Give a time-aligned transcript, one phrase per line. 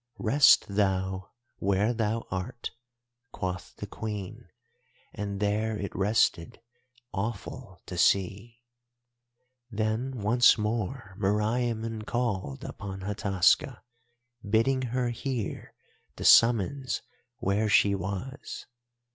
[0.17, 2.71] "'Rest thou where thou art,'
[3.31, 4.49] quoth the Queen,
[5.13, 6.59] and there it rested,
[7.13, 8.63] awful to see.
[9.69, 13.83] "Then once more Meriamun called upon Hataska,
[14.49, 15.75] bidding her hear
[16.15, 17.03] the summons
[17.37, 18.65] where she was.